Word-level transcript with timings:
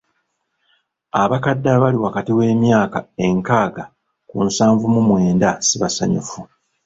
Abakadde 1.21 1.67
abali 1.75 1.97
wakati 2.05 2.31
w'emyaka 2.37 2.99
enkaaga 3.25 3.83
ku 4.29 4.35
nsanvu 4.47 4.85
mu 4.93 5.01
mwenda 5.09 5.49
si 5.65 5.75
basanyufu. 5.81 6.39